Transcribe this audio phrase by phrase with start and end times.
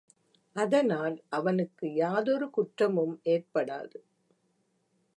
[0.55, 3.97] அதனால் அவனுக்கு யாதொரு குற்றமும் ஏற்படாது.